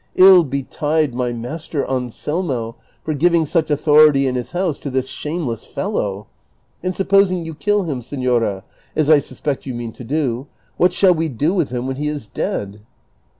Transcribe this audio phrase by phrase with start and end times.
[0.15, 5.63] Ill betide my master, Anselmo, for giving such authority in his house to this shameless
[5.63, 6.25] fellow!
[6.81, 8.63] And sup posing you kill him, senora,
[8.95, 12.07] as I suspect you mean to do, what shall we do with him when he
[12.07, 12.81] is dead